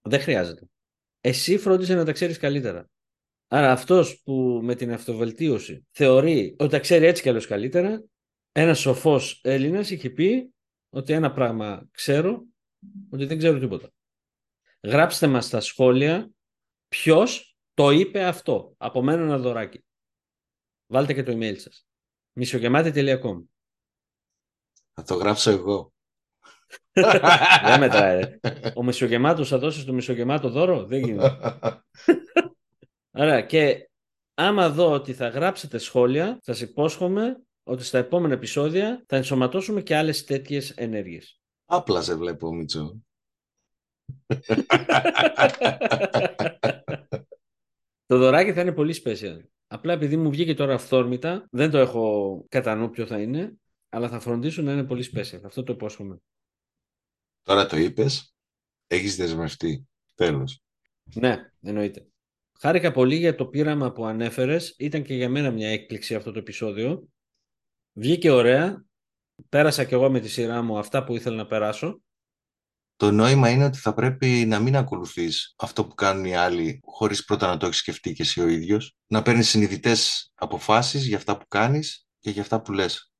Δεν 0.00 0.20
χρειάζεται. 0.20 0.66
Εσύ 1.20 1.58
φρόντισε 1.58 1.94
να 1.94 2.04
τα 2.04 2.12
ξέρεις 2.12 2.38
καλύτερα. 2.38 2.90
Άρα 3.48 3.72
αυτός 3.72 4.22
που 4.22 4.60
με 4.62 4.74
την 4.74 4.92
αυτοβελτίωση 4.92 5.86
θεωρεί 5.90 6.56
ότι 6.58 6.70
τα 6.70 6.78
ξέρει 6.78 7.06
έτσι 7.06 7.22
κι 7.22 7.28
αλλιώς 7.28 7.46
καλύτερα, 7.46 8.04
ένας 8.52 8.78
σοφός 8.78 9.40
Έλληνας 9.44 9.90
είχε 9.90 10.10
πει 10.10 10.54
ότι 10.88 11.12
ένα 11.12 11.32
πράγμα 11.32 11.88
ξέρω, 11.90 12.46
ότι 13.10 13.24
δεν 13.24 13.38
ξέρω 13.38 13.58
τίποτα. 13.58 13.90
Γράψτε 14.82 15.26
μας 15.26 15.46
στα 15.46 15.60
σχόλια 15.60 16.30
ποιος 16.88 17.56
το 17.74 17.90
είπε 17.90 18.24
αυτό. 18.24 18.74
Από 18.76 19.02
μένα 19.02 19.22
ένα 19.22 19.38
δωράκι. 19.38 19.84
Βάλτε 20.86 21.14
και 21.14 21.22
το 21.22 21.32
email 21.32 21.58
σας. 21.58 21.86
μισογεμάτη.com 22.32 23.42
Θα 24.92 25.02
το 25.02 25.14
γράψω 25.14 25.50
εγώ. 25.50 25.92
Δεν 27.64 27.80
μετράει. 27.80 28.38
Ο 28.74 28.82
μισογεμάτος 28.82 29.48
θα 29.48 29.58
δώσει 29.58 29.84
το 29.84 29.92
μισογεμάτο 29.92 30.48
δώρο; 30.48 30.84
Δεν 30.84 31.00
γίνεται. 31.04 31.38
Άρα 33.10 33.42
και 33.42 33.90
άμα 34.34 34.70
δω 34.70 34.92
ότι 34.92 35.14
θα 35.14 35.28
γράψετε 35.28 35.78
σχόλια, 35.78 36.38
σας 36.42 36.60
υπόσχομαι 36.60 37.42
ότι 37.62 37.84
στα 37.84 37.98
επόμενα 37.98 38.34
επεισόδια 38.34 39.04
θα 39.06 39.16
ενσωματώσουμε 39.16 39.82
και 39.82 39.96
άλλες 39.96 40.24
τέτοιες 40.24 40.70
ενέργειες. 40.70 41.40
Απλά 41.64 42.02
σε 42.02 42.14
βλέπω, 42.14 42.54
Μίτσο. 42.54 43.00
Το 48.06 48.18
δωράκι 48.18 48.52
θα 48.52 48.60
είναι 48.60 48.72
πολύ 48.72 49.02
special. 49.04 49.40
Απλά 49.66 49.92
επειδή 49.92 50.16
μου 50.16 50.30
βγήκε 50.30 50.54
τώρα 50.54 50.74
αυθόρμητα, 50.74 51.48
δεν 51.50 51.70
το 51.70 51.78
έχω 51.78 52.44
κατά 52.48 52.74
νου 52.74 52.90
ποιο 52.90 53.06
θα 53.06 53.20
είναι, 53.20 53.52
αλλά 53.88 54.08
θα 54.08 54.20
φροντίσω 54.20 54.62
να 54.62 54.72
είναι 54.72 54.84
πολύ 54.84 55.10
special. 55.14 55.40
Αυτό 55.44 55.62
το 55.62 55.72
υπόσχομαι. 55.72 56.18
Τώρα 57.42 57.66
το 57.66 57.76
είπες, 57.76 58.34
έχεις 58.86 59.16
δεσμευτεί. 59.16 59.88
Τέλος. 60.14 60.62
Ναι, 61.14 61.52
εννοείται. 61.60 62.06
Χάρηκα 62.58 62.90
πολύ 62.90 63.16
για 63.16 63.34
το 63.34 63.46
πείραμα 63.46 63.92
που 63.92 64.04
ανέφερες. 64.04 64.74
Ήταν 64.78 65.02
και 65.02 65.14
για 65.14 65.28
μένα 65.28 65.50
μια 65.50 65.68
έκπληξη 65.68 66.14
αυτό 66.14 66.32
το 66.32 66.38
επεισόδιο. 66.38 67.08
Βγήκε 67.92 68.30
ωραία. 68.30 68.84
Πέρασα 69.48 69.84
κι 69.84 69.94
εγώ 69.94 70.10
με 70.10 70.20
τη 70.20 70.28
σειρά 70.28 70.62
μου 70.62 70.78
αυτά 70.78 71.04
που 71.04 71.14
ήθελα 71.14 71.36
να 71.36 71.46
περάσω. 71.46 72.02
Το 73.00 73.10
νόημα 73.10 73.50
είναι 73.50 73.64
ότι 73.64 73.78
θα 73.78 73.94
πρέπει 73.94 74.26
να 74.26 74.58
μην 74.58 74.76
ακολουθείς 74.76 75.54
αυτό 75.58 75.84
που 75.84 75.94
κάνουν 75.94 76.24
οι 76.24 76.36
άλλοι 76.36 76.80
χωρίς 76.84 77.24
πρώτα 77.24 77.46
να 77.46 77.56
το 77.56 77.66
έχεις 77.66 77.78
σκεφτεί 77.78 78.12
και 78.12 78.22
εσύ 78.22 78.40
ο 78.40 78.48
ίδιος. 78.48 78.96
Να 79.06 79.22
παίρνεις 79.22 79.48
συνειδητές 79.48 80.30
αποφάσεις 80.34 81.06
για 81.06 81.16
αυτά 81.16 81.38
που 81.38 81.44
κάνεις 81.48 82.06
και 82.18 82.30
για 82.30 82.42
αυτά 82.42 82.62
που 82.62 82.72
λες. 82.72 83.12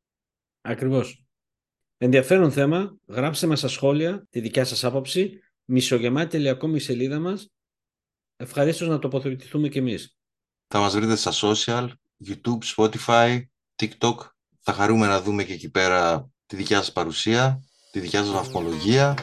Ακριβώς. 0.60 1.24
Ενδιαφέρον 1.98 2.52
θέμα. 2.52 2.96
Γράψτε 3.06 3.46
μας 3.46 3.58
στα 3.58 3.68
σχόλια 3.68 4.26
τη 4.30 4.40
δικιά 4.40 4.64
σας 4.64 4.84
άποψη. 4.84 5.40
Μισογεμάτη.com 5.64 6.74
η 6.74 6.78
σελίδα 6.78 7.18
μας. 7.18 7.50
Ευχαρίστως 8.36 8.88
να 8.88 8.98
τοποθετηθούμε 8.98 9.68
κι 9.68 9.78
εμείς. 9.78 10.16
Θα 10.66 10.78
μας 10.78 10.94
βρείτε 10.94 11.16
στα 11.16 11.32
social, 11.34 11.88
YouTube, 12.26 12.58
Spotify, 12.76 13.40
TikTok. 13.76 14.16
Θα 14.60 14.72
χαρούμε 14.72 15.06
να 15.06 15.22
δούμε 15.22 15.44
και 15.44 15.52
εκεί 15.52 15.70
πέρα 15.70 16.30
τη 16.46 16.56
δικιά 16.56 16.76
σας 16.76 16.92
παρουσία, 16.92 17.64
τη 17.90 18.00
δικιά 18.00 18.20
σας 18.20 18.30
βαθμολογία, 18.30 19.14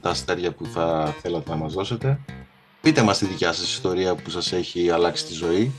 τα 0.00 0.10
αστέρια 0.10 0.52
που 0.52 0.66
θα 0.66 1.14
θέλατε 1.22 1.50
να 1.50 1.56
μας 1.56 1.72
δώσετε. 1.72 2.18
Πείτε 2.80 3.02
μας 3.02 3.18
τη 3.18 3.26
δικιά 3.26 3.52
σας 3.52 3.72
ιστορία 3.72 4.14
που 4.14 4.30
σας 4.30 4.52
έχει 4.52 4.90
αλλάξει 4.90 5.24
τη 5.24 5.32
ζωή. 5.32 5.72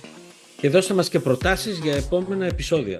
Και 0.59 0.69
δώστε 0.69 0.93
μας 0.93 1.09
και 1.09 1.19
προτάσεις 1.19 1.77
για 1.77 1.95
επόμενα 1.95 2.45
επεισόδια. 2.45 2.97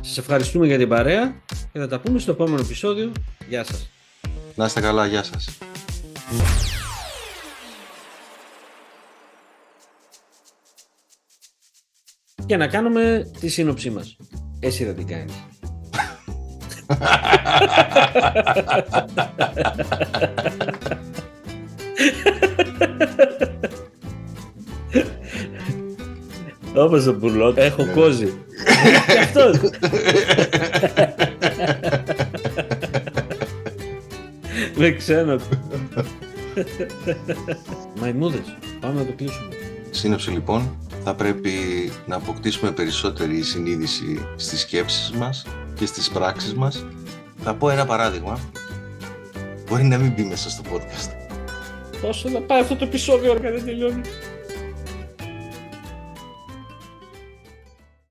Σας 0.00 0.18
ευχαριστούμε 0.18 0.66
για 0.66 0.78
την 0.78 0.88
παρέα 0.88 1.42
και 1.72 1.78
θα 1.78 1.88
τα 1.88 2.00
πούμε 2.00 2.18
στο 2.18 2.30
επόμενο 2.30 2.60
επεισόδιο. 2.60 3.12
Γεια 3.48 3.64
σας. 3.64 3.88
Να 4.54 4.64
είστε 4.64 4.80
καλά, 4.80 5.06
γεια 5.06 5.22
σας. 5.22 5.58
Και 12.46 12.56
να 12.56 12.66
κάνουμε 12.66 13.30
τη 13.40 13.48
σύνοψή 13.48 13.90
μας. 13.90 14.16
Εσύ 14.60 14.84
δεν 14.84 14.96
την 14.96 15.06
κάνεις. 15.06 15.34
Όπως 26.74 27.06
ο 27.06 27.12
Μπουρλότ, 27.12 27.58
έχω 27.58 27.86
κόζι. 27.94 28.32
Και 29.06 29.18
αυτός. 29.18 29.58
Με 34.76 34.90
ξένο. 34.90 35.36
Μαϊμούδες. 38.00 38.56
Πάμε 38.80 39.00
να 39.00 39.06
το 39.06 39.12
κλείσουμε. 39.16 39.48
Σύνοψη 39.90 40.30
λοιπόν, 40.30 40.76
θα 41.08 41.14
πρέπει 41.14 41.52
να 42.06 42.16
αποκτήσουμε 42.16 42.70
περισσότερη 42.70 43.42
συνείδηση 43.42 44.28
στις 44.36 44.60
σκέψεις 44.60 45.10
μας 45.10 45.46
και 45.74 45.86
στις 45.86 46.10
πράξεις 46.10 46.54
μας. 46.54 46.86
Θα 47.42 47.54
πω 47.54 47.70
ένα 47.70 47.86
παράδειγμα. 47.86 48.40
Μπορεί 49.68 49.84
να 49.84 49.98
μην 49.98 50.12
μπει 50.12 50.22
μέσα 50.22 50.50
στο 50.50 50.62
podcast. 50.72 51.10
Πόσο 52.00 52.28
θα 52.28 52.40
πάει 52.40 52.60
αυτό 52.60 52.76
το 52.76 52.84
επεισόδιο, 52.84 53.34
δεν 53.34 53.64
τελειώνει. 53.64 54.00